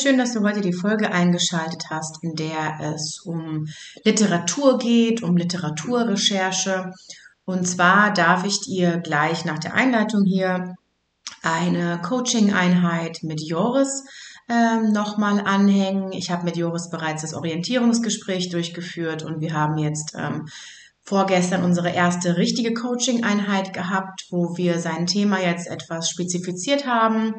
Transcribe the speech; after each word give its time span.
schön, 0.00 0.18
dass 0.18 0.32
du 0.32 0.40
heute 0.40 0.60
die 0.62 0.72
Folge 0.72 1.12
eingeschaltet 1.12 1.84
hast, 1.90 2.22
in 2.22 2.34
der 2.34 2.94
es 2.94 3.20
um 3.24 3.66
Literatur 4.04 4.78
geht, 4.78 5.22
um 5.22 5.36
Literaturrecherche. 5.36 6.92
Und 7.44 7.68
zwar 7.68 8.12
darf 8.12 8.44
ich 8.44 8.60
dir 8.60 8.98
gleich 8.98 9.44
nach 9.44 9.58
der 9.58 9.74
Einleitung 9.74 10.24
hier 10.24 10.74
eine 11.42 12.00
Coaching-Einheit 12.00 13.18
mit 13.22 13.42
Joris 13.42 14.04
ähm, 14.48 14.92
nochmal 14.92 15.40
anhängen. 15.40 16.12
Ich 16.12 16.30
habe 16.30 16.44
mit 16.44 16.56
Joris 16.56 16.88
bereits 16.88 17.22
das 17.22 17.34
Orientierungsgespräch 17.34 18.48
durchgeführt 18.48 19.22
und 19.22 19.40
wir 19.40 19.52
haben 19.52 19.76
jetzt 19.76 20.14
ähm, 20.16 20.46
vorgestern 21.02 21.62
unsere 21.62 21.90
erste 21.90 22.36
richtige 22.36 22.72
Coaching-Einheit 22.72 23.74
gehabt, 23.74 24.26
wo 24.30 24.56
wir 24.56 24.78
sein 24.78 25.06
Thema 25.06 25.40
jetzt 25.40 25.68
etwas 25.68 26.08
spezifiziert 26.08 26.86
haben 26.86 27.34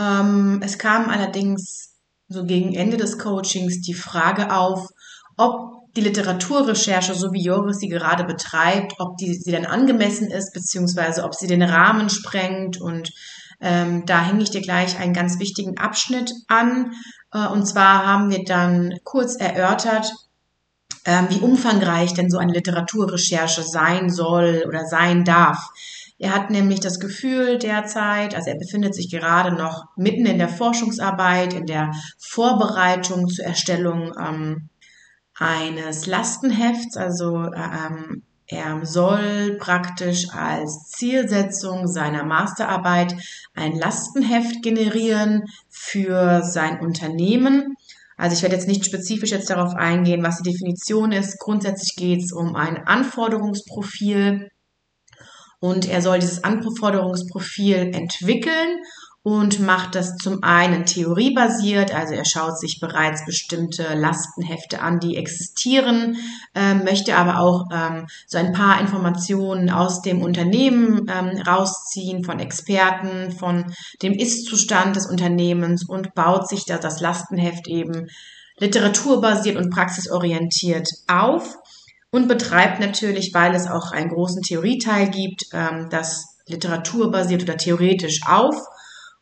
ähm, 0.00 0.60
es 0.64 0.78
kam 0.78 1.08
allerdings 1.08 1.89
so 2.30 2.44
gegen 2.44 2.74
Ende 2.74 2.96
des 2.96 3.18
Coachings 3.18 3.80
die 3.80 3.92
Frage 3.92 4.54
auf, 4.54 4.88
ob 5.36 5.80
die 5.96 6.00
Literaturrecherche, 6.00 7.14
so 7.14 7.32
wie 7.32 7.42
Joris 7.42 7.78
sie 7.78 7.88
gerade 7.88 8.22
betreibt, 8.24 8.94
ob 8.98 9.16
die, 9.16 9.34
sie 9.34 9.50
denn 9.50 9.66
angemessen 9.66 10.30
ist, 10.30 10.54
beziehungsweise 10.54 11.24
ob 11.24 11.34
sie 11.34 11.48
den 11.48 11.62
Rahmen 11.62 12.08
sprengt. 12.08 12.80
Und 12.80 13.12
ähm, 13.60 14.06
da 14.06 14.22
hänge 14.22 14.44
ich 14.44 14.50
dir 14.50 14.60
gleich 14.60 14.98
einen 14.98 15.12
ganz 15.12 15.40
wichtigen 15.40 15.76
Abschnitt 15.78 16.32
an. 16.46 16.92
Äh, 17.32 17.48
und 17.48 17.66
zwar 17.66 18.06
haben 18.06 18.30
wir 18.30 18.44
dann 18.44 18.94
kurz 19.02 19.34
erörtert, 19.34 20.12
äh, 21.02 21.22
wie 21.30 21.40
umfangreich 21.40 22.14
denn 22.14 22.30
so 22.30 22.38
eine 22.38 22.52
Literaturrecherche 22.52 23.64
sein 23.64 24.08
soll 24.08 24.64
oder 24.68 24.86
sein 24.86 25.24
darf. 25.24 25.70
Er 26.22 26.34
hat 26.34 26.50
nämlich 26.50 26.80
das 26.80 27.00
Gefühl 27.00 27.56
derzeit, 27.56 28.34
also 28.34 28.50
er 28.50 28.58
befindet 28.58 28.94
sich 28.94 29.10
gerade 29.10 29.52
noch 29.56 29.86
mitten 29.96 30.26
in 30.26 30.36
der 30.36 30.50
Forschungsarbeit, 30.50 31.54
in 31.54 31.64
der 31.64 31.92
Vorbereitung 32.18 33.26
zur 33.26 33.46
Erstellung 33.46 34.12
ähm, 34.20 34.68
eines 35.34 36.04
Lastenhefts. 36.04 36.98
Also 36.98 37.44
ähm, 37.54 38.22
er 38.46 38.84
soll 38.84 39.56
praktisch 39.58 40.28
als 40.34 40.90
Zielsetzung 40.90 41.88
seiner 41.88 42.24
Masterarbeit 42.24 43.16
ein 43.54 43.78
Lastenheft 43.78 44.62
generieren 44.62 45.44
für 45.70 46.42
sein 46.42 46.80
Unternehmen. 46.80 47.76
Also 48.18 48.36
ich 48.36 48.42
werde 48.42 48.56
jetzt 48.56 48.68
nicht 48.68 48.84
spezifisch 48.84 49.30
jetzt 49.30 49.48
darauf 49.48 49.72
eingehen, 49.74 50.22
was 50.22 50.42
die 50.42 50.50
Definition 50.50 51.12
ist. 51.12 51.38
Grundsätzlich 51.38 51.96
geht 51.96 52.22
es 52.22 52.32
um 52.32 52.56
ein 52.56 52.86
Anforderungsprofil 52.86 54.50
und 55.60 55.88
er 55.88 56.02
soll 56.02 56.18
dieses 56.18 56.42
Anforderungsprofil 56.42 57.92
entwickeln 57.94 58.80
und 59.22 59.60
macht 59.60 59.94
das 59.94 60.16
zum 60.16 60.42
einen 60.42 60.86
theoriebasiert, 60.86 61.94
also 61.94 62.14
er 62.14 62.24
schaut 62.24 62.58
sich 62.58 62.80
bereits 62.80 63.26
bestimmte 63.26 63.92
Lastenhefte 63.94 64.80
an, 64.80 64.98
die 64.98 65.16
existieren, 65.16 66.16
äh, 66.54 66.74
möchte 66.74 67.16
aber 67.16 67.38
auch 67.38 67.66
ähm, 67.70 68.06
so 68.26 68.38
ein 68.38 68.52
paar 68.52 68.80
Informationen 68.80 69.68
aus 69.68 70.00
dem 70.00 70.22
Unternehmen 70.22 71.06
ähm, 71.10 71.42
rausziehen, 71.46 72.24
von 72.24 72.40
Experten, 72.40 73.30
von 73.30 73.74
dem 74.02 74.14
Ist-Zustand 74.14 74.96
des 74.96 75.06
Unternehmens 75.06 75.86
und 75.86 76.14
baut 76.14 76.48
sich 76.48 76.64
da 76.64 76.78
das 76.78 77.00
Lastenheft 77.00 77.68
eben 77.68 78.08
literaturbasiert 78.58 79.56
und 79.56 79.70
praxisorientiert 79.70 80.88
auf 81.08 81.58
und 82.10 82.28
betreibt 82.28 82.80
natürlich, 82.80 83.32
weil 83.34 83.54
es 83.54 83.68
auch 83.68 83.92
einen 83.92 84.10
großen 84.10 84.42
Theorieteil 84.42 85.10
gibt, 85.10 85.46
ähm, 85.52 85.88
das 85.90 86.38
literaturbasiert 86.46 87.42
oder 87.42 87.56
theoretisch 87.56 88.20
auf. 88.26 88.56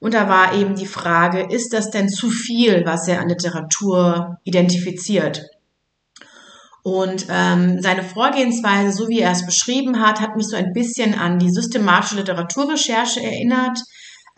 Und 0.01 0.15
da 0.15 0.29
war 0.29 0.55
eben 0.55 0.75
die 0.75 0.87
Frage, 0.87 1.47
ist 1.53 1.73
das 1.73 1.91
denn 1.91 2.09
zu 2.09 2.31
viel, 2.31 2.85
was 2.87 3.09
er 3.09 3.21
an 3.21 3.29
Literatur 3.29 4.39
identifiziert? 4.45 5.43
Und 6.83 7.27
ähm, 7.29 7.83
seine 7.83 8.03
Vorgehensweise, 8.03 8.97
so 8.97 9.09
wie 9.09 9.21
er 9.21 9.33
es 9.33 9.45
beschrieben 9.45 10.01
hat, 10.01 10.21
hat 10.21 10.37
mich 10.37 10.47
so 10.47 10.57
ein 10.57 10.73
bisschen 10.73 11.15
an 11.15 11.39
die 11.39 11.51
systematische 11.51 12.17
Literaturrecherche 12.17 13.23
erinnert. 13.23 13.79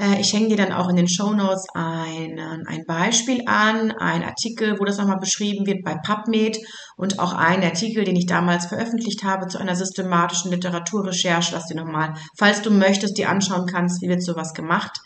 Äh, 0.01 0.21
ich 0.21 0.33
hänge 0.33 0.49
dir 0.49 0.57
dann 0.57 0.73
auch 0.73 0.89
in 0.89 0.97
den 0.97 1.09
Show 1.09 1.33
Notes 1.33 1.67
ein, 1.75 2.41
ein 2.67 2.85
Beispiel 2.87 3.43
an, 3.47 3.93
ein 3.93 4.25
Artikel, 4.25 4.81
wo 4.81 4.85
das 4.85 4.97
nochmal 4.97 5.19
beschrieben 5.19 5.67
wird 5.67 5.85
bei 5.85 5.95
PubMed 5.95 6.59
und 6.97 7.19
auch 7.19 7.35
ein 7.35 7.63
Artikel, 7.63 8.05
den 8.05 8.17
ich 8.17 8.27
damals 8.27 8.67
veröffentlicht 8.67 9.23
habe 9.25 9.47
zu 9.49 9.59
einer 9.59 9.77
systematischen 9.77 10.51
Literaturrecherche, 10.51 11.53
dass 11.53 11.67
du 11.67 11.77
nochmal, 11.77 12.15
falls 12.39 12.63
du 12.63 12.71
möchtest, 12.71 13.19
dir 13.19 13.29
anschauen 13.29 13.67
kannst, 13.67 14.01
wie 14.03 14.09
wird 14.09 14.25
sowas 14.25 14.55
gemacht. 14.55 14.99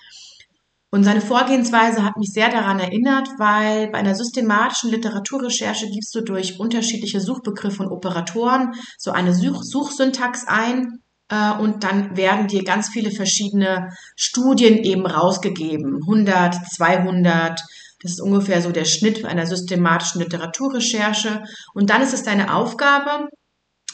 Und 0.91 1.03
seine 1.03 1.21
Vorgehensweise 1.21 2.05
hat 2.05 2.17
mich 2.17 2.31
sehr 2.33 2.51
daran 2.51 2.79
erinnert, 2.79 3.29
weil 3.37 3.91
bei 3.91 3.99
einer 3.99 4.15
systematischen 4.15 4.93
Literaturrecherche 4.93 5.89
gibst 5.91 6.15
du 6.15 6.21
durch 6.21 6.61
unterschiedliche 6.61 7.21
Suchbegriffe 7.21 7.83
und 7.83 7.91
Operatoren 7.91 8.75
so 8.97 9.11
eine 9.11 9.35
Such 9.35 9.65
Suchsyntax 9.65 10.47
ein 10.47 11.01
und 11.31 11.85
dann 11.85 12.17
werden 12.17 12.49
dir 12.49 12.65
ganz 12.65 12.89
viele 12.89 13.11
verschiedene 13.11 13.91
Studien 14.15 14.79
eben 14.79 15.07
rausgegeben. 15.07 16.01
100, 16.03 16.55
200. 16.73 17.61
Das 18.03 18.13
ist 18.13 18.21
ungefähr 18.21 18.61
so 18.61 18.71
der 18.71 18.85
Schnitt 18.85 19.25
einer 19.25 19.47
systematischen 19.47 20.21
Literaturrecherche. 20.21 21.43
Und 21.73 21.89
dann 21.89 22.03
ist 22.03 22.13
es 22.13 22.23
deine 22.23 22.55
Aufgabe, 22.55 23.29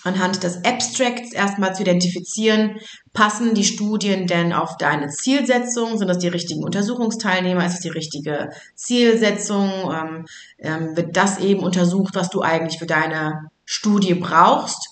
anhand 0.03 0.43
des 0.43 0.65
Abstracts 0.65 1.33
erstmal 1.33 1.75
zu 1.75 1.83
identifizieren, 1.83 2.81
passen 3.13 3.55
die 3.55 3.65
Studien 3.65 4.27
denn 4.27 4.53
auf 4.53 4.77
deine 4.79 5.09
Zielsetzung? 5.09 5.99
Sind 5.99 6.09
das 6.09 6.19
die 6.19 6.29
richtigen 6.29 6.65
Untersuchungsteilnehmer? 6.65 7.65
Ist 7.67 7.75
es 7.75 7.81
die 7.81 7.89
richtige 7.89 8.51
Zielsetzung? 8.75 9.71
Ähm, 9.93 10.27
ähm, 10.59 10.97
wird 10.97 11.17
das 11.17 11.39
eben 11.39 11.61
untersucht, 11.61 12.15
was 12.15 12.31
du 12.31 12.43
eigentlich 12.43 12.79
für 12.79 12.87
deine 12.87 13.51
Studie 13.65 14.15
brauchst? 14.15 14.89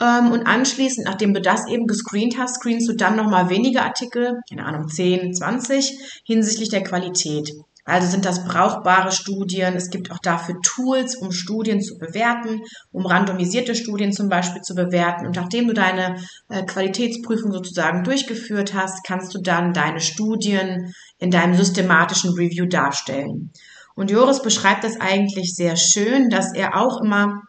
Ähm, 0.00 0.32
und 0.32 0.46
anschließend, 0.46 1.06
nachdem 1.06 1.34
du 1.34 1.40
das 1.40 1.66
eben 1.68 1.86
gescreent 1.86 2.38
hast, 2.38 2.56
screenst 2.56 2.88
du 2.88 2.94
dann 2.94 3.16
nochmal 3.16 3.50
weniger 3.50 3.82
Artikel, 3.82 4.40
keine 4.48 4.64
Ahnung, 4.64 4.88
10, 4.88 5.34
20, 5.34 6.22
hinsichtlich 6.24 6.68
der 6.68 6.84
Qualität. 6.84 7.52
Also 7.88 8.06
sind 8.06 8.26
das 8.26 8.44
brauchbare 8.44 9.12
Studien. 9.12 9.74
Es 9.74 9.88
gibt 9.88 10.12
auch 10.12 10.18
dafür 10.18 10.56
Tools, 10.62 11.16
um 11.16 11.32
Studien 11.32 11.80
zu 11.80 11.96
bewerten, 11.96 12.60
um 12.92 13.06
randomisierte 13.06 13.74
Studien 13.74 14.12
zum 14.12 14.28
Beispiel 14.28 14.60
zu 14.60 14.74
bewerten. 14.74 15.26
Und 15.26 15.36
nachdem 15.36 15.66
du 15.68 15.72
deine 15.72 16.16
äh, 16.50 16.64
Qualitätsprüfung 16.64 17.50
sozusagen 17.50 18.04
durchgeführt 18.04 18.74
hast, 18.74 19.04
kannst 19.04 19.34
du 19.34 19.40
dann 19.40 19.72
deine 19.72 20.00
Studien 20.00 20.92
in 21.18 21.30
deinem 21.30 21.54
systematischen 21.54 22.34
Review 22.34 22.66
darstellen. 22.66 23.52
Und 23.94 24.10
Joris 24.10 24.42
beschreibt 24.42 24.84
das 24.84 25.00
eigentlich 25.00 25.54
sehr 25.54 25.76
schön, 25.76 26.28
dass 26.28 26.54
er 26.54 26.76
auch 26.76 27.00
immer 27.02 27.40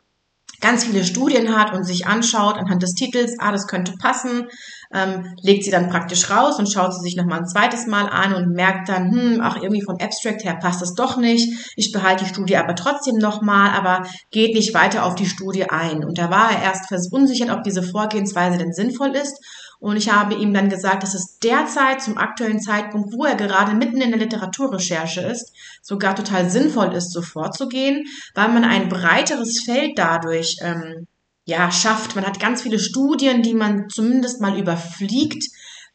ganz 0.62 0.86
viele 0.86 1.04
Studien 1.04 1.56
hat 1.56 1.74
und 1.74 1.84
sich 1.84 2.08
anschaut 2.08 2.58
anhand 2.58 2.84
des 2.84 2.94
Titels, 2.94 3.36
ah, 3.40 3.52
das 3.52 3.68
könnte 3.68 3.94
passen, 4.00 4.48
ähm, 4.94 5.36
legt 5.42 5.64
sie 5.64 5.72
dann 5.72 5.90
praktisch 5.90 6.30
raus 6.30 6.58
und 6.58 6.72
schaut 6.72 6.94
sie 6.94 7.02
sich 7.02 7.16
nochmal 7.16 7.40
ein 7.40 7.48
zweites 7.48 7.88
Mal 7.88 8.08
an 8.08 8.34
und 8.34 8.56
merkt 8.56 8.90
dann, 8.90 9.12
hm, 9.12 9.40
ach, 9.42 9.58
irgendwie 9.58 9.84
vom 9.84 9.98
Abstract 10.00 10.44
her 10.44 10.58
passt 10.60 10.82
das 10.82 10.94
doch 10.94 11.18
nicht. 11.18 11.74
Ich 11.76 11.92
behalte 11.92 12.24
die 12.24 12.30
Studie 12.30 12.58
aber 12.58 12.76
trotzdem 12.76 13.16
nochmal, 13.16 13.72
aber 13.72 14.08
geht 14.32 14.56
nicht 14.56 14.74
weiter 14.74 15.06
auf 15.06 15.16
die 15.16 15.28
Studie 15.28 15.70
ein. 15.70 16.04
Und 16.04 16.18
da 16.18 16.30
war 16.30 16.52
er 16.52 16.64
erst 16.64 16.88
verunsichert, 16.88 17.52
ob 17.52 17.64
diese 17.64 17.84
Vorgehensweise 17.84 18.58
denn 18.58 18.74
sinnvoll 18.74 19.16
ist 19.16 19.38
und 19.80 19.96
ich 19.96 20.12
habe 20.12 20.36
ihm 20.36 20.54
dann 20.54 20.70
gesagt, 20.70 21.04
dass 21.04 21.14
es 21.14 21.40
derzeit 21.40 22.02
zum 22.02 22.18
aktuellen 22.18 22.60
Zeitpunkt, 22.60 23.14
wo 23.14 23.24
er 23.24 23.36
gerade 23.36 23.74
mitten 23.74 24.02
in 24.02 24.12
der 24.12 24.20
Literaturrecherche 24.20 25.22
ist, 25.22 25.54
sogar 25.82 26.16
total 26.16 26.50
sinnvoll 26.50 26.94
ist, 26.94 27.14
so 27.14 27.22
vorzugehen, 27.22 28.06
weil 28.36 28.50
man 28.50 28.66
ein 28.66 28.90
breiteres 28.90 29.64
Feld 29.64 29.98
dadurch 29.98 30.58
ähm, 30.62 31.08
ja 31.46 31.72
schafft. 31.72 32.16
Man 32.16 32.26
hat 32.26 32.42
ganz 32.42 32.62
viele 32.62 32.78
Studien, 32.78 33.42
die 33.42 33.54
man 33.54 33.90
zumindest 33.90 34.42
mal 34.42 34.60
überfliegt, 34.60 35.46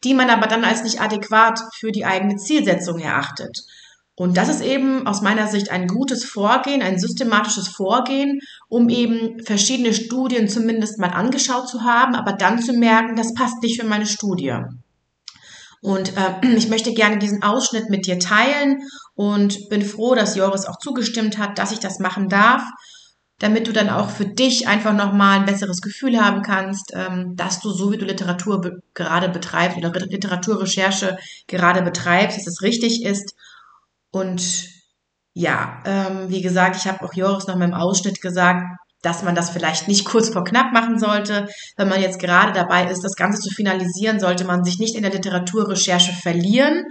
die 0.03 0.15
man 0.15 0.31
aber 0.31 0.47
dann 0.47 0.65
als 0.65 0.83
nicht 0.83 1.03
adäquat 1.03 1.61
für 1.79 1.93
die 1.93 2.07
eigene 2.07 2.37
Zielsetzung 2.37 3.01
erachtet. 3.01 3.59
Und 4.17 4.37
das 4.37 4.49
ist 4.49 4.61
eben 4.61 5.07
aus 5.09 5.23
meiner 5.23 5.49
Sicht 5.49 5.71
ein 5.71 5.89
gutes 5.89 6.25
Vorgehen, 6.25 6.83
ein 6.83 7.01
systematisches 7.01 7.69
Vorgehen, 7.69 8.41
um 8.69 8.89
eben 8.89 9.43
verschiedene 9.45 9.93
Studien 9.93 10.49
zumindest 10.49 11.01
mal 11.01 11.09
angeschaut 11.09 11.69
zu 11.69 11.83
haben, 11.83 12.15
aber 12.15 12.33
dann 12.33 12.63
zu 12.63 12.73
merken, 12.75 13.17
das 13.17 13.35
passt 13.35 13.61
nicht 13.63 13.81
für 13.81 13.87
meine 13.87 14.07
Studie. 14.07 14.55
Und 15.83 16.17
äh, 16.17 16.47
ich 16.57 16.69
möchte 16.69 16.95
gerne 16.95 17.19
diesen 17.19 17.43
Ausschnitt 17.43 17.91
mit 17.91 18.07
dir 18.07 18.21
teilen 18.21 18.83
und 19.15 19.69
bin 19.69 19.83
froh, 19.83 20.15
dass 20.15 20.37
Joris 20.37 20.67
auch 20.67 20.79
zugestimmt 20.79 21.39
hat, 21.39 21.59
dass 21.59 21.73
ich 21.73 21.81
das 21.81 21.99
machen 21.99 22.29
darf, 22.29 22.63
damit 23.41 23.67
du 23.67 23.73
dann 23.73 23.91
auch 23.91 24.11
für 24.11 24.27
dich 24.27 24.69
einfach 24.69 24.95
nochmal 24.95 25.41
ein 25.41 25.45
besseres 25.45 25.81
Gefühl 25.81 26.21
haben 26.21 26.43
kannst, 26.43 26.93
ähm, 26.95 27.35
dass 27.35 27.59
du 27.59 27.71
so 27.71 27.91
wie 27.91 27.99
du 27.99 28.05
Literatur 28.05 28.61
be 28.61 28.79
gerade 28.95 29.29
betreibst 29.29 29.77
oder 29.77 29.91
Literaturrecherche 29.91 31.19
gerade 31.49 31.83
betreibst, 31.83 32.39
dass 32.39 32.47
es 32.47 32.63
richtig 32.63 33.05
ist 33.05 33.35
und 34.15 34.69
ja, 35.33 35.83
ähm, 35.85 36.31
wie 36.31 36.41
gesagt, 36.41 36.77
ich 36.77 36.87
habe 36.87 37.05
auch 37.05 37.15
Joris 37.15 37.49
noch 37.49 37.57
mal 37.57 37.65
im 37.65 37.75
Ausschnitt 37.75 38.21
gesagt, 38.21 38.63
dass 39.03 39.25
man 39.25 39.35
das 39.35 39.51
vielleicht 39.51 39.89
nicht 39.89 40.05
kurz 40.05 40.29
vor 40.29 40.45
knapp 40.45 40.73
machen 40.73 41.01
sollte. 41.01 41.49
Wenn 41.77 41.89
man 41.89 42.01
jetzt 42.01 42.21
gerade 42.21 42.53
dabei 42.53 42.89
ist, 42.89 43.03
das 43.03 43.17
Ganze 43.17 43.43
zu 43.43 43.51
finalisieren, 43.51 44.21
sollte 44.21 44.45
man 44.45 44.63
sich 44.63 44.79
nicht 44.79 44.95
in 44.95 45.03
der 45.03 45.11
Literaturrecherche 45.11 46.13
verlieren. 46.13 46.85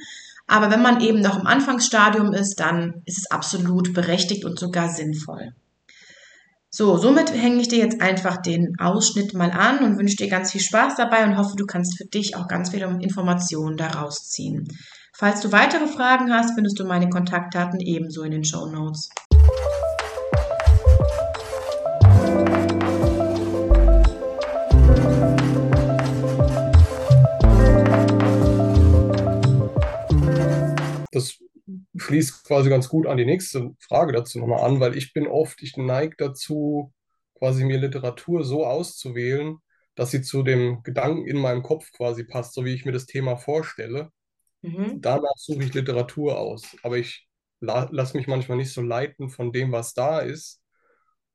Aber 0.48 0.70
wenn 0.70 0.82
man 0.82 1.00
eben 1.00 1.22
noch 1.22 1.40
im 1.40 1.48
Anfangsstadium 1.48 2.34
ist, 2.34 2.60
dann 2.60 3.02
ist 3.06 3.20
es 3.20 3.32
absolut 3.32 3.94
berechtigt 3.94 4.44
und 4.44 4.60
sogar 4.60 4.90
sinnvoll. 4.90 5.54
So, 6.76 6.98
somit 6.98 7.32
hänge 7.32 7.62
ich 7.62 7.68
dir 7.68 7.78
jetzt 7.78 8.02
einfach 8.02 8.38
den 8.38 8.80
Ausschnitt 8.80 9.36
mal 9.36 9.52
an 9.52 9.84
und 9.84 10.00
wünsche 10.00 10.16
dir 10.16 10.28
ganz 10.28 10.52
viel 10.52 10.62
Spaß 10.62 10.96
dabei 10.96 11.24
und 11.24 11.38
hoffe, 11.38 11.56
du 11.56 11.68
kannst 11.68 11.96
für 11.96 12.06
dich 12.06 12.36
auch 12.36 12.48
ganz 12.48 12.72
viele 12.72 12.88
Informationen 13.00 13.78
daraus 13.78 14.28
ziehen. 14.32 14.68
Falls 15.14 15.42
du 15.42 15.52
weitere 15.52 15.86
Fragen 15.86 16.34
hast, 16.34 16.56
findest 16.56 16.80
du 16.80 16.86
meine 16.86 17.10
Kontaktdaten 17.10 17.80
ebenso 17.80 18.24
in 18.24 18.32
den 18.32 18.44
Show 18.44 18.66
Notes. 18.66 19.10
Schließt 31.96 32.46
quasi 32.46 32.70
ganz 32.70 32.90
gut 32.90 33.08
an 33.08 33.18
die 33.18 33.26
nächste 33.26 33.72
Frage 33.80 34.14
dazu 34.14 34.40
nochmal 34.40 34.64
an, 34.64 34.80
weil 34.80 34.98
ich 34.98 35.14
bin 35.14 35.28
oft, 35.28 35.62
ich 35.62 35.78
neige 35.78 36.16
dazu, 36.18 36.94
quasi 37.36 37.66
mir 37.66 37.78
Literatur 37.78 38.44
so 38.44 38.66
auszuwählen, 38.66 39.58
dass 39.96 40.12
sie 40.12 40.22
zu 40.22 40.44
dem 40.44 40.82
Gedanken 40.84 41.28
in 41.28 41.38
meinem 41.38 41.62
Kopf 41.62 41.92
quasi 41.92 42.24
passt, 42.24 42.54
so 42.54 42.66
wie 42.66 42.74
ich 42.74 42.86
mir 42.86 42.92
das 42.92 43.06
Thema 43.06 43.38
vorstelle. 43.38 44.10
Mhm. 44.62 45.02
Danach 45.02 45.36
suche 45.38 45.64
ich 45.64 45.74
Literatur 45.74 46.40
aus, 46.40 46.76
aber 46.84 46.98
ich 46.98 47.28
la 47.60 47.88
lasse 47.92 48.18
mich 48.18 48.28
manchmal 48.28 48.58
nicht 48.58 48.72
so 48.74 48.82
leiten 48.82 49.30
von 49.30 49.52
dem, 49.52 49.72
was 49.72 49.94
da 49.94 50.20
ist 50.20 50.62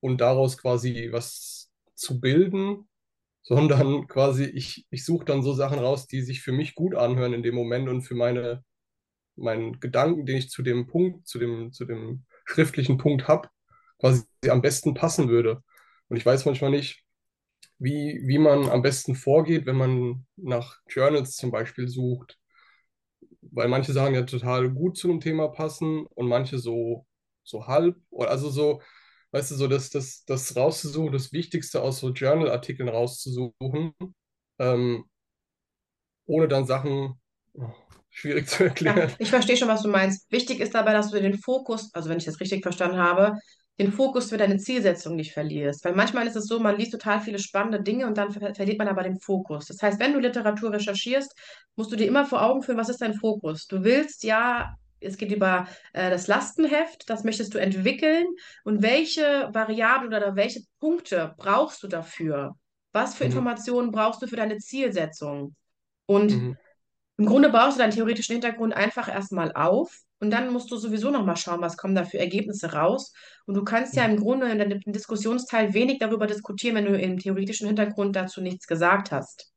und 0.00 0.20
daraus 0.20 0.58
quasi 0.58 1.08
was 1.12 1.70
zu 1.94 2.20
bilden, 2.20 2.88
sondern 3.42 4.06
quasi 4.08 4.44
ich, 4.44 4.86
ich 4.90 5.04
suche 5.04 5.24
dann 5.24 5.42
so 5.42 5.52
Sachen 5.52 5.78
raus, 5.78 6.06
die 6.06 6.22
sich 6.22 6.42
für 6.42 6.52
mich 6.52 6.74
gut 6.74 6.94
anhören 6.94 7.32
in 7.32 7.42
dem 7.42 7.54
Moment 7.54 7.88
und 7.88 8.02
für 8.02 8.14
meine 8.14 8.64
meinen 9.38 9.80
Gedanken, 9.80 10.26
den 10.26 10.36
ich 10.36 10.50
zu 10.50 10.62
dem 10.62 10.86
Punkt, 10.86 11.26
zu 11.26 11.38
dem, 11.38 11.72
zu 11.72 11.84
dem 11.84 12.24
schriftlichen 12.44 12.98
Punkt 12.98 13.28
habe, 13.28 13.48
quasi 13.98 14.24
am 14.48 14.62
besten 14.62 14.94
passen 14.94 15.28
würde. 15.28 15.62
Und 16.08 16.16
ich 16.16 16.26
weiß 16.26 16.44
manchmal 16.46 16.70
nicht, 16.70 17.04
wie, 17.78 18.20
wie 18.24 18.38
man 18.38 18.68
am 18.68 18.82
besten 18.82 19.14
vorgeht, 19.14 19.66
wenn 19.66 19.76
man 19.76 20.26
nach 20.36 20.78
Journals 20.88 21.36
zum 21.36 21.50
Beispiel 21.50 21.88
sucht. 21.88 22.38
Weil 23.40 23.68
manche 23.68 23.92
Sachen 23.92 24.14
ja 24.14 24.22
total 24.22 24.70
gut 24.70 24.96
zu 24.96 25.08
einem 25.08 25.20
Thema 25.20 25.48
passen 25.48 26.06
und 26.06 26.28
manche 26.28 26.58
so, 26.58 27.06
so 27.44 27.66
halb. 27.66 27.96
Also 28.12 28.50
so, 28.50 28.82
weißt 29.32 29.52
du, 29.52 29.54
so 29.54 29.68
das, 29.68 29.90
das, 29.90 30.24
das 30.24 30.56
rauszusuchen, 30.56 31.12
das 31.12 31.32
Wichtigste 31.32 31.82
aus 31.82 32.00
so 32.00 32.10
Journal-Artikeln 32.10 32.88
rauszusuchen, 32.88 33.94
ähm, 34.58 35.04
ohne 36.26 36.48
dann 36.48 36.66
Sachen, 36.66 37.20
oh, 37.54 37.72
schwierig 38.18 38.48
zu 38.48 38.64
Ja, 38.86 38.94
erklären. 38.94 39.16
ich 39.18 39.30
verstehe 39.30 39.56
schon, 39.56 39.68
was 39.68 39.82
du 39.82 39.88
meinst. 39.88 40.30
Wichtig 40.30 40.60
ist 40.60 40.74
dabei, 40.74 40.92
dass 40.92 41.10
du 41.10 41.20
den 41.20 41.38
Fokus, 41.38 41.92
also 41.94 42.08
wenn 42.08 42.18
ich 42.18 42.24
das 42.24 42.40
richtig 42.40 42.62
verstanden 42.62 42.98
habe, 42.98 43.34
den 43.78 43.92
Fokus 43.92 44.30
für 44.30 44.38
deine 44.38 44.56
Zielsetzung 44.58 45.14
nicht 45.16 45.32
verlierst. 45.32 45.84
Weil 45.84 45.94
manchmal 45.94 46.26
ist 46.26 46.36
es 46.36 46.46
so, 46.46 46.58
man 46.58 46.76
liest 46.76 46.92
total 46.92 47.20
viele 47.20 47.38
spannende 47.38 47.82
Dinge 47.82 48.06
und 48.06 48.16
dann 48.18 48.32
ver 48.32 48.54
verliert 48.54 48.78
man 48.78 48.88
aber 48.88 49.02
den 49.04 49.20
Fokus. 49.20 49.66
Das 49.66 49.80
heißt, 49.82 50.00
wenn 50.00 50.12
du 50.12 50.18
Literatur 50.20 50.72
recherchierst, 50.72 51.32
musst 51.76 51.92
du 51.92 51.96
dir 51.96 52.06
immer 52.06 52.24
vor 52.26 52.42
Augen 52.42 52.62
führen, 52.62 52.78
was 52.78 52.88
ist 52.88 53.00
dein 53.02 53.14
Fokus? 53.14 53.66
Du 53.66 53.84
willst 53.84 54.24
ja, 54.24 54.74
es 55.00 55.16
geht 55.16 55.30
über 55.32 55.68
äh, 55.92 56.10
das 56.10 56.26
Lastenheft, 56.26 57.08
das 57.08 57.22
möchtest 57.24 57.54
du 57.54 57.58
entwickeln 57.58 58.26
und 58.64 58.82
welche 58.82 59.48
Variablen 59.52 60.12
oder 60.14 60.34
welche 60.34 60.60
Punkte 60.80 61.34
brauchst 61.36 61.82
du 61.82 61.88
dafür? 61.88 62.54
Was 62.92 63.14
für 63.14 63.24
Mhm. 63.24 63.30
Informationen 63.30 63.90
brauchst 63.92 64.22
du 64.22 64.26
für 64.26 64.36
deine 64.36 64.56
Zielsetzung? 64.58 65.54
Und 66.06 66.32
Mhm. 66.32 66.56
Im 67.18 67.26
Grunde 67.26 67.50
baust 67.50 67.76
du 67.78 67.82
deinen 67.82 67.92
theoretischen 67.92 68.34
Hintergrund 68.34 68.74
einfach 68.74 69.08
erstmal 69.08 69.52
auf 69.52 70.00
und 70.20 70.30
dann 70.30 70.52
musst 70.52 70.70
du 70.70 70.76
sowieso 70.76 71.10
nochmal 71.10 71.36
schauen, 71.36 71.60
was 71.60 71.76
kommen 71.76 71.94
da 71.96 72.04
für 72.04 72.18
Ergebnisse 72.18 72.72
raus. 72.72 73.12
Und 73.46 73.54
du 73.56 73.64
kannst 73.64 73.96
ja 73.96 74.04
Mhm. 74.04 74.06
im 74.06 74.18
Grunde 74.18 74.48
in 74.50 74.58
deinem 74.58 74.80
Diskussionsteil 74.86 75.74
wenig 75.74 75.98
darüber 75.98 76.26
diskutieren, 76.28 76.76
wenn 76.76 76.86
du 76.86 76.98
im 76.98 77.18
theoretischen 77.18 77.66
Hintergrund 77.68 78.16
dazu 78.16 78.40
nichts 78.40 78.66
gesagt 78.66 79.12
hast. 79.12 79.52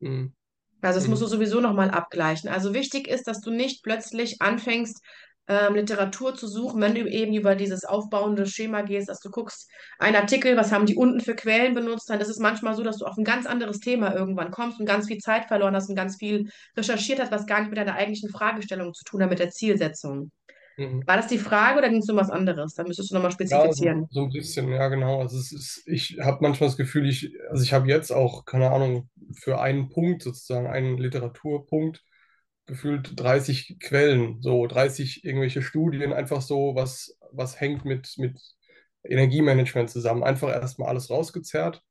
Mhm. 0.00 0.34
Also 0.82 0.98
das 1.00 1.08
musst 1.08 1.22
du 1.22 1.26
Mhm. 1.26 1.30
sowieso 1.30 1.60
nochmal 1.60 1.90
abgleichen. 1.90 2.48
Also 2.48 2.72
wichtig 2.74 3.08
ist, 3.08 3.26
dass 3.26 3.40
du 3.40 3.50
nicht 3.50 3.82
plötzlich 3.82 4.40
anfängst, 4.40 5.02
ähm, 5.48 5.74
Literatur 5.74 6.34
zu 6.34 6.48
suchen, 6.48 6.80
wenn 6.80 6.94
du 6.94 7.08
eben 7.08 7.34
über 7.34 7.54
dieses 7.54 7.84
aufbauende 7.84 8.46
Schema 8.46 8.82
gehst, 8.82 9.08
dass 9.08 9.20
du 9.20 9.30
guckst, 9.30 9.70
ein 9.98 10.16
Artikel, 10.16 10.56
was 10.56 10.72
haben 10.72 10.86
die 10.86 10.96
unten 10.96 11.20
für 11.20 11.34
Quellen 11.36 11.74
benutzt, 11.74 12.10
dann 12.10 12.20
ist 12.20 12.28
es 12.28 12.38
manchmal 12.38 12.74
so, 12.74 12.82
dass 12.82 12.98
du 12.98 13.04
auf 13.06 13.16
ein 13.16 13.24
ganz 13.24 13.46
anderes 13.46 13.78
Thema 13.80 14.14
irgendwann 14.14 14.50
kommst 14.50 14.80
und 14.80 14.86
ganz 14.86 15.06
viel 15.06 15.18
Zeit 15.18 15.46
verloren 15.46 15.74
hast 15.74 15.88
und 15.88 15.94
ganz 15.96 16.16
viel 16.16 16.50
recherchiert 16.76 17.20
hast, 17.20 17.32
was 17.32 17.46
gar 17.46 17.60
nicht 17.60 17.68
mit 17.70 17.78
deiner 17.78 17.94
eigentlichen 17.94 18.30
Fragestellung 18.30 18.92
zu 18.94 19.04
tun 19.04 19.22
hat, 19.22 19.30
mit 19.30 19.38
der 19.38 19.50
Zielsetzung. 19.50 20.30
Mhm. 20.76 21.06
War 21.06 21.16
das 21.16 21.28
die 21.28 21.38
Frage 21.38 21.78
oder 21.78 21.88
ging 21.90 22.00
es 22.00 22.10
um 22.10 22.16
was 22.16 22.30
anderes? 22.30 22.74
Dann 22.74 22.86
müsstest 22.86 23.10
du 23.10 23.14
nochmal 23.14 23.32
Ja, 23.48 23.72
so, 23.72 23.84
spezifizieren. 23.84 24.08
so 24.10 24.22
ein 24.22 24.30
bisschen, 24.30 24.68
ja, 24.70 24.88
genau. 24.88 25.20
Also 25.20 25.38
es 25.38 25.52
ist, 25.52 25.82
ich 25.86 26.18
habe 26.20 26.38
manchmal 26.42 26.68
das 26.68 26.76
Gefühl, 26.76 27.08
ich, 27.08 27.32
also 27.50 27.62
ich 27.62 27.72
habe 27.72 27.88
jetzt 27.88 28.10
auch, 28.12 28.44
keine 28.44 28.70
Ahnung, 28.72 29.08
für 29.40 29.60
einen 29.60 29.88
Punkt 29.88 30.22
sozusagen, 30.22 30.66
einen 30.66 30.98
Literaturpunkt, 30.98 32.02
gefühlt 32.66 33.18
30 33.18 33.78
Quellen, 33.80 34.42
so 34.42 34.66
30 34.66 35.24
irgendwelche 35.24 35.62
Studien, 35.62 36.12
einfach 36.12 36.42
so, 36.42 36.74
was, 36.74 37.18
was 37.32 37.60
hängt 37.60 37.84
mit, 37.84 38.14
mit 38.18 38.40
Energiemanagement 39.04 39.90
zusammen. 39.90 40.24
Einfach 40.24 40.48
erstmal 40.50 40.88
alles 40.88 41.10
rausgezerrt 41.10 41.82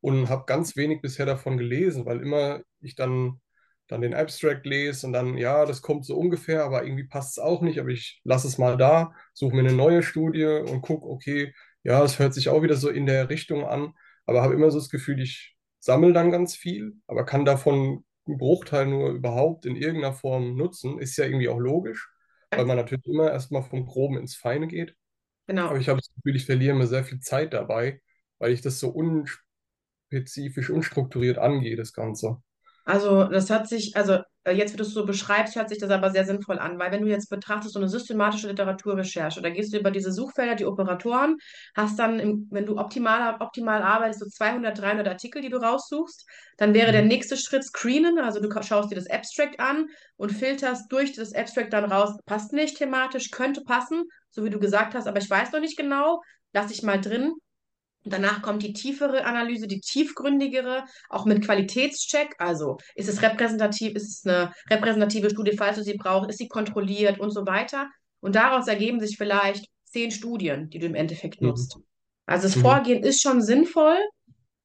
und 0.00 0.28
habe 0.28 0.44
ganz 0.46 0.76
wenig 0.76 1.02
bisher 1.02 1.26
davon 1.26 1.58
gelesen, 1.58 2.06
weil 2.06 2.20
immer 2.20 2.62
ich 2.80 2.94
dann, 2.96 3.40
dann 3.88 4.00
den 4.02 4.14
Abstract 4.14 4.66
lese 4.66 5.06
und 5.06 5.12
dann, 5.12 5.36
ja, 5.38 5.66
das 5.66 5.82
kommt 5.82 6.04
so 6.06 6.16
ungefähr, 6.16 6.64
aber 6.64 6.84
irgendwie 6.84 7.04
passt 7.04 7.38
es 7.38 7.44
auch 7.44 7.62
nicht, 7.62 7.78
aber 7.78 7.90
ich 7.90 8.20
lasse 8.24 8.48
es 8.48 8.58
mal 8.58 8.76
da, 8.76 9.12
suche 9.34 9.54
mir 9.54 9.60
eine 9.60 9.74
neue 9.74 10.02
Studie 10.02 10.46
und 10.46 10.82
gucke, 10.82 11.06
okay, 11.06 11.54
ja, 11.84 12.02
es 12.02 12.18
hört 12.18 12.34
sich 12.34 12.48
auch 12.48 12.62
wieder 12.62 12.76
so 12.76 12.88
in 12.88 13.06
der 13.06 13.28
Richtung 13.28 13.64
an, 13.64 13.92
aber 14.26 14.42
habe 14.42 14.54
immer 14.54 14.70
so 14.70 14.78
das 14.78 14.88
Gefühl, 14.88 15.20
ich 15.20 15.56
sammle 15.78 16.12
dann 16.12 16.30
ganz 16.30 16.56
viel, 16.56 16.94
aber 17.06 17.24
kann 17.24 17.44
davon 17.44 18.04
einen 18.26 18.38
Bruchteil 18.38 18.86
nur 18.86 19.10
überhaupt 19.10 19.66
in 19.66 19.76
irgendeiner 19.76 20.14
Form 20.14 20.56
nutzen. 20.56 20.98
Ist 20.98 21.16
ja 21.16 21.24
irgendwie 21.24 21.48
auch 21.48 21.58
logisch, 21.58 22.10
weil 22.54 22.66
man 22.66 22.76
natürlich 22.76 23.06
immer 23.06 23.30
erstmal 23.30 23.62
vom 23.62 23.86
Groben 23.86 24.18
ins 24.18 24.36
Feine 24.36 24.68
geht. 24.68 24.96
Aber 25.68 25.76
Genau. 25.76 25.76
ich 25.78 25.88
habe 25.88 26.00
das 26.00 26.10
Gefühl, 26.14 26.36
ich 26.36 26.46
verliere 26.46 26.74
mir 26.76 26.86
sehr 26.86 27.04
viel 27.04 27.20
Zeit 27.20 27.52
dabei, 27.54 28.00
weil 28.38 28.52
ich 28.52 28.62
das 28.62 28.80
so 28.80 28.90
unspezifisch, 30.10 30.70
unstrukturiert 30.70 31.38
angehe, 31.38 31.76
das 31.76 31.92
Ganze. 31.92 32.42
Also 32.84 33.24
das 33.24 33.48
hört 33.50 33.68
sich, 33.68 33.96
also 33.96 34.18
äh, 34.44 34.52
jetzt, 34.52 34.72
wie 34.72 34.76
du 34.76 34.82
es 34.82 34.92
so 34.92 35.06
beschreibst, 35.06 35.54
hört 35.54 35.68
sich 35.68 35.78
das 35.78 35.90
aber 35.90 36.10
sehr 36.10 36.24
sinnvoll 36.24 36.58
an, 36.58 36.78
weil 36.78 36.90
wenn 36.90 37.02
du 37.02 37.08
jetzt 37.08 37.30
betrachtest, 37.30 37.74
so 37.74 37.78
eine 37.78 37.88
systematische 37.88 38.48
Literaturrecherche, 38.48 39.40
da 39.40 39.50
gehst 39.50 39.72
du 39.72 39.78
über 39.78 39.90
diese 39.92 40.12
Suchfelder, 40.12 40.56
die 40.56 40.64
Operatoren, 40.66 41.36
hast 41.76 41.98
dann, 41.98 42.18
im, 42.18 42.48
wenn 42.50 42.66
du 42.66 42.78
optimal, 42.78 43.36
optimal 43.40 43.82
arbeitest, 43.82 44.20
so 44.20 44.26
200, 44.28 44.78
300 44.78 45.08
Artikel, 45.08 45.42
die 45.42 45.48
du 45.48 45.58
raussuchst, 45.58 46.26
dann 46.56 46.74
wäre 46.74 46.92
der 46.92 47.02
Mhm. 47.02 47.08
nächste 47.08 47.36
Schritt 47.36 47.64
Screenen, 47.64 48.18
also 48.18 48.40
du 48.40 48.50
schaust 48.62 48.90
dir 48.90 48.96
das 48.96 49.08
Abstract 49.10 49.60
an 49.60 49.86
und 50.16 50.30
filterst 50.32 50.90
durch 50.90 51.12
das 51.14 51.34
Abstract 51.34 51.72
dann 51.72 51.84
raus, 51.90 52.16
passt 52.26 52.52
nicht 52.52 52.78
thematisch, 52.78 53.30
könnte 53.30 53.62
passen, 53.62 54.04
so 54.30 54.44
wie 54.44 54.50
du 54.50 54.58
gesagt 54.58 54.94
hast, 54.94 55.06
aber 55.06 55.18
ich 55.18 55.30
weiß 55.30 55.52
noch 55.52 55.60
nicht 55.60 55.76
genau, 55.76 56.20
lass 56.52 56.70
ich 56.70 56.82
mal 56.82 57.00
drin. 57.00 57.32
Und 58.04 58.12
danach 58.12 58.42
kommt 58.42 58.62
die 58.62 58.72
tiefere 58.72 59.24
Analyse, 59.24 59.66
die 59.68 59.80
tiefgründigere, 59.80 60.84
auch 61.08 61.24
mit 61.24 61.44
Qualitätscheck. 61.44 62.34
Also 62.38 62.78
ist 62.96 63.08
es 63.08 63.22
repräsentativ, 63.22 63.94
ist 63.94 64.08
es 64.08 64.26
eine 64.26 64.52
repräsentative 64.70 65.30
Studie, 65.30 65.56
falls 65.56 65.76
du 65.76 65.84
sie 65.84 65.94
brauchst, 65.94 66.30
ist 66.30 66.38
sie 66.38 66.48
kontrolliert 66.48 67.20
und 67.20 67.30
so 67.30 67.46
weiter. 67.46 67.88
Und 68.20 68.34
daraus 68.34 68.66
ergeben 68.68 69.00
sich 69.00 69.16
vielleicht 69.16 69.66
zehn 69.84 70.10
Studien, 70.10 70.68
die 70.70 70.78
du 70.78 70.86
im 70.86 70.94
Endeffekt 70.94 71.40
nutzt. 71.42 71.76
Mhm. 71.76 71.84
Also 72.26 72.48
das 72.48 72.56
Mhm. 72.56 72.60
Vorgehen 72.62 73.02
ist 73.04 73.20
schon 73.22 73.40
sinnvoll, 73.42 73.98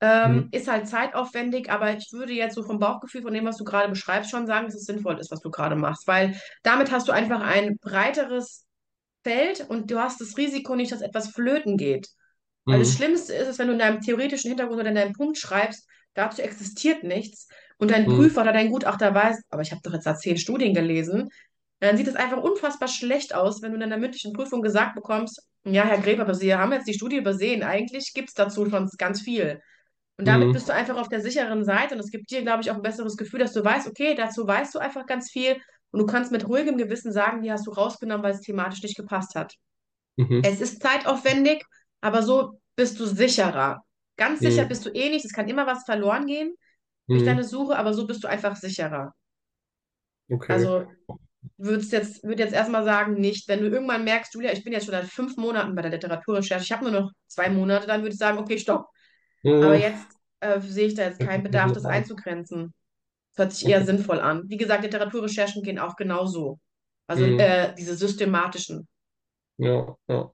ähm, 0.02 0.36
Mhm. 0.36 0.50
ist 0.52 0.68
halt 0.68 0.88
zeitaufwendig, 0.88 1.72
aber 1.72 1.96
ich 1.98 2.10
würde 2.12 2.34
jetzt 2.34 2.56
so 2.56 2.64
vom 2.64 2.80
Bauchgefühl, 2.80 3.24
von 3.24 3.34
dem, 3.34 3.46
was 3.46 3.58
du 3.58 3.64
gerade 3.64 3.90
beschreibst, 3.90 4.30
schon 4.32 4.48
sagen, 4.48 4.68
dass 4.68 4.76
es 4.76 4.86
sinnvoll 4.86 5.20
ist, 5.20 5.32
was 5.32 5.42
du 5.42 5.50
gerade 5.50 5.76
machst, 5.76 6.08
weil 6.08 6.40
damit 6.64 6.92
hast 6.92 7.08
du 7.08 7.12
einfach 7.12 7.42
ein 7.42 7.78
breiteres 7.78 8.66
Feld 9.24 9.68
und 9.70 9.92
du 9.92 10.00
hast 10.00 10.22
das 10.22 10.38
Risiko 10.38 10.76
nicht, 10.76 10.92
dass 10.92 11.02
etwas 11.02 11.30
flöten 11.30 11.78
geht. 11.78 12.08
Weil 12.70 12.80
das 12.80 12.90
Mhm. 12.90 12.94
Schlimmste 12.94 13.34
ist 13.34 13.48
es, 13.48 13.60
wenn 13.60 13.68
du 13.68 13.74
in 13.74 13.80
deinem 13.80 14.02
theoretischen 14.02 14.50
Hintergrund 14.50 14.80
oder 14.80 14.90
in 14.90 14.96
deinem 14.96 15.14
Punkt 15.14 15.38
schreibst, 15.38 15.88
dazu 16.14 16.42
existiert 16.42 17.04
nichts 17.04 17.48
und 17.78 17.92
dein 17.92 18.08
Mhm. 18.08 18.16
Prüfer 18.16 18.42
oder 18.42 18.54
dein 18.54 18.70
Gutachter 18.70 19.14
weiß, 19.14 19.44
aber 19.50 19.62
ich 19.62 19.72
habe 19.72 19.82
doch 19.84 19.94
jetzt 19.94 20.06
da 20.06 20.16
zehn 20.16 20.38
Studien 20.38 20.74
gelesen, 20.74 21.30
dann 21.80 21.96
sieht 21.98 22.08
es 22.08 22.16
einfach 22.16 22.42
unfassbar 22.42 22.88
schlecht 22.88 23.36
aus, 23.36 23.62
wenn 23.62 23.72
du 23.74 23.80
in 23.82 23.90
der 23.90 24.00
mündlichen 24.00 24.34
Prüfung 24.34 24.62
gesagt 24.62 24.96
bekommst, 24.96 25.44
ja, 25.64 25.84
Herr 25.84 26.00
Greb, 26.00 26.20
aber 26.20 26.34
Sie 26.34 26.54
haben 26.56 26.72
jetzt 26.72 26.88
die 26.88 26.94
Studie 26.94 27.18
übersehen. 27.18 27.62
Eigentlich 27.62 28.14
gibt 28.14 28.30
es 28.30 28.34
dazu 28.36 28.68
schon 28.70 28.90
ganz 28.98 29.22
viel. 29.22 29.62
Und 30.18 30.28
damit 30.28 30.50
Mhm. 30.50 30.54
bist 30.54 30.68
du 30.70 30.74
einfach 30.74 30.98
auf 30.98 31.10
der 31.10 31.22
sicheren 31.22 31.64
Seite 31.66 31.94
und 31.96 32.00
es 32.02 32.10
gibt 32.12 32.32
dir, 32.32 32.42
glaube 32.42 32.62
ich, 32.64 32.72
auch 32.72 32.76
ein 32.76 32.82
besseres 32.82 33.18
Gefühl, 33.18 33.40
dass 33.40 33.54
du 33.54 33.64
weißt, 33.64 33.88
okay, 33.88 34.16
dazu 34.16 34.48
weißt 34.48 34.74
du 34.76 34.80
einfach 34.80 35.06
ganz 35.06 35.30
viel 35.30 35.58
und 35.92 36.00
du 36.00 36.06
kannst 36.06 36.32
mit 36.32 36.48
ruhigem 36.48 36.78
Gewissen 36.78 37.12
sagen, 37.12 37.42
die 37.44 37.52
hast 37.52 37.68
du 37.68 37.72
rausgenommen, 37.72 38.24
weil 38.24 38.34
es 38.34 38.42
thematisch 38.42 38.82
nicht 38.82 38.98
gepasst 38.98 39.36
hat. 39.36 39.54
Mhm. 40.18 40.42
Es 40.44 40.62
ist 40.62 40.82
zeitaufwendig, 40.82 41.64
aber 42.02 42.24
so 42.24 42.60
bist 42.76 43.00
du 43.00 43.06
sicherer. 43.06 43.84
Ganz 44.18 44.42
sicher 44.44 44.66
Mhm. 44.66 44.68
bist 44.68 44.86
du 44.86 44.90
eh 44.92 45.10
nicht. 45.10 45.26
Es 45.26 45.34
kann 45.34 45.50
immer 45.50 45.68
was 45.68 45.84
verloren 45.86 46.26
gehen 46.28 46.56
durch 47.12 47.24
deine 47.24 47.44
Mhm. 47.44 47.46
Suche, 47.46 47.78
aber 47.78 47.94
so 47.94 48.08
bist 48.08 48.24
du 48.24 48.30
einfach 48.30 48.56
sicherer. 48.56 49.14
Okay. 50.32 50.68
Also 50.68 50.88
würdest 51.58 51.92
jetzt, 51.92 52.24
würde 52.24 52.44
jetzt 52.44 52.54
erstmal 52.54 52.84
sagen, 52.86 53.16
nicht. 53.16 53.48
Wenn 53.48 53.62
du 53.62 53.68
irgendwann 53.70 54.04
merkst, 54.04 54.34
Julia, 54.34 54.52
ich 54.54 54.64
bin 54.64 54.74
jetzt 54.74 54.86
schon 54.86 54.94
seit 54.94 55.08
fünf 55.08 55.38
Monaten 55.38 55.76
bei 55.76 55.82
der 55.82 55.92
Literaturrecherche, 55.92 56.64
ich 56.66 56.72
habe 56.72 56.90
nur 56.90 57.02
noch 57.02 57.12
zwei 57.28 57.50
Monate, 57.50 57.88
dann 57.88 58.02
würde 58.02 58.14
ich 58.14 58.20
sagen, 58.20 58.38
okay, 58.40 58.58
stopp. 58.60 58.88
Aber 59.60 59.76
Hm, 59.76 59.78
jetzt 59.78 60.08
äh, 60.42 60.60
sehe 60.62 60.88
ich 60.88 60.96
da 60.96 61.04
jetzt 61.06 61.22
keinen 61.22 61.44
Bedarf, 61.44 61.74
das 61.74 61.86
einzugrenzen. 61.88 62.74
Das 63.36 63.46
hört 63.46 63.54
sich 63.54 63.68
eher 63.68 63.84
Okay. 63.84 63.86
sinnvoll 63.86 64.20
an. 64.22 64.44
Wie 64.48 64.58
gesagt, 64.58 64.84
Literaturrecherchen 64.84 65.64
gehen 65.64 65.80
auch 65.80 65.96
genauso. 65.98 66.60
Also 67.08 67.26
Hm, 67.26 67.38
äh, 67.38 67.74
diese 67.76 67.96
systematischen. 67.96 68.88
Ja, 69.58 69.98
ja. 70.08 70.34